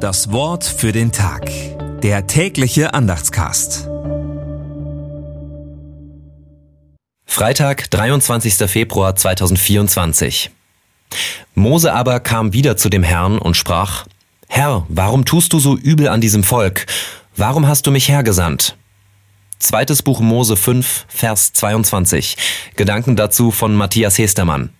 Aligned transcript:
Das 0.00 0.32
Wort 0.32 0.64
für 0.64 0.92
den 0.92 1.12
Tag. 1.12 1.50
Der 2.02 2.26
tägliche 2.26 2.94
Andachtscast. 2.94 3.86
Freitag, 7.26 7.90
23. 7.90 8.70
Februar 8.70 9.14
2024. 9.14 10.50
Mose 11.54 11.92
aber 11.92 12.18
kam 12.20 12.54
wieder 12.54 12.78
zu 12.78 12.88
dem 12.88 13.02
Herrn 13.02 13.36
und 13.36 13.58
sprach, 13.58 14.06
Herr, 14.48 14.86
warum 14.88 15.26
tust 15.26 15.52
du 15.52 15.58
so 15.58 15.76
übel 15.76 16.08
an 16.08 16.22
diesem 16.22 16.44
Volk? 16.44 16.86
Warum 17.36 17.68
hast 17.68 17.86
du 17.86 17.90
mich 17.90 18.08
hergesandt? 18.08 18.78
Zweites 19.58 20.00
Buch 20.00 20.20
Mose 20.20 20.56
5, 20.56 21.04
Vers 21.08 21.52
22. 21.52 22.38
Gedanken 22.74 23.16
dazu 23.16 23.50
von 23.50 23.74
Matthias 23.74 24.16
Hestermann. 24.16 24.70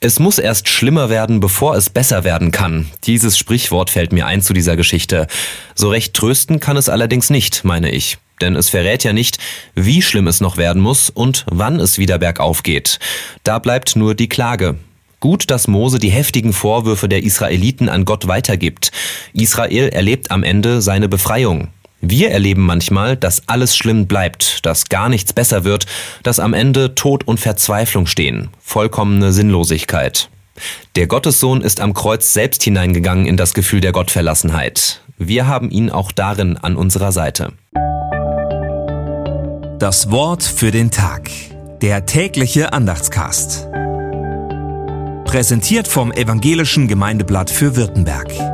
Es 0.00 0.18
muss 0.18 0.38
erst 0.38 0.68
schlimmer 0.68 1.10
werden, 1.10 1.40
bevor 1.40 1.76
es 1.76 1.90
besser 1.90 2.24
werden 2.24 2.50
kann. 2.50 2.90
Dieses 3.04 3.38
Sprichwort 3.38 3.90
fällt 3.90 4.12
mir 4.12 4.26
ein 4.26 4.42
zu 4.42 4.52
dieser 4.52 4.76
Geschichte. 4.76 5.26
So 5.74 5.90
recht 5.90 6.14
trösten 6.14 6.60
kann 6.60 6.76
es 6.76 6.88
allerdings 6.88 7.30
nicht, 7.30 7.64
meine 7.64 7.90
ich. 7.90 8.18
Denn 8.40 8.56
es 8.56 8.68
verrät 8.68 9.04
ja 9.04 9.12
nicht, 9.12 9.38
wie 9.74 10.02
schlimm 10.02 10.26
es 10.26 10.40
noch 10.40 10.56
werden 10.56 10.82
muss 10.82 11.10
und 11.10 11.46
wann 11.50 11.78
es 11.80 11.98
wieder 11.98 12.18
bergauf 12.18 12.62
geht. 12.62 12.98
Da 13.44 13.58
bleibt 13.58 13.96
nur 13.96 14.14
die 14.14 14.28
Klage. 14.28 14.76
Gut, 15.20 15.50
dass 15.50 15.68
Mose 15.68 15.98
die 15.98 16.10
heftigen 16.10 16.52
Vorwürfe 16.52 17.08
der 17.08 17.22
Israeliten 17.22 17.88
an 17.88 18.04
Gott 18.04 18.26
weitergibt. 18.26 18.92
Israel 19.32 19.88
erlebt 19.88 20.30
am 20.30 20.42
Ende 20.42 20.82
seine 20.82 21.08
Befreiung. 21.08 21.68
Wir 22.06 22.30
erleben 22.30 22.60
manchmal, 22.60 23.16
dass 23.16 23.48
alles 23.48 23.74
schlimm 23.74 24.06
bleibt, 24.06 24.66
dass 24.66 24.90
gar 24.90 25.08
nichts 25.08 25.32
besser 25.32 25.64
wird, 25.64 25.86
dass 26.22 26.38
am 26.38 26.52
Ende 26.52 26.94
Tod 26.94 27.26
und 27.26 27.40
Verzweiflung 27.40 28.06
stehen, 28.06 28.50
vollkommene 28.60 29.32
Sinnlosigkeit. 29.32 30.28
Der 30.96 31.06
Gottessohn 31.06 31.62
ist 31.62 31.80
am 31.80 31.94
Kreuz 31.94 32.34
selbst 32.34 32.62
hineingegangen 32.62 33.24
in 33.24 33.38
das 33.38 33.54
Gefühl 33.54 33.80
der 33.80 33.92
Gottverlassenheit. 33.92 35.00
Wir 35.16 35.46
haben 35.46 35.70
ihn 35.70 35.88
auch 35.88 36.12
darin 36.12 36.58
an 36.58 36.76
unserer 36.76 37.10
Seite. 37.10 37.54
Das 39.78 40.10
Wort 40.10 40.42
für 40.42 40.70
den 40.70 40.90
Tag. 40.90 41.30
Der 41.80 42.04
tägliche 42.04 42.74
Andachtscast. 42.74 43.66
Präsentiert 45.24 45.88
vom 45.88 46.12
Evangelischen 46.12 46.86
Gemeindeblatt 46.86 47.50
für 47.50 47.76
Württemberg. 47.76 48.53